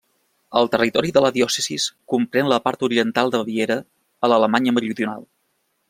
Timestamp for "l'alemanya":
4.33-4.79